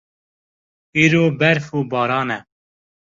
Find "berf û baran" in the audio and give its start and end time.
1.39-2.29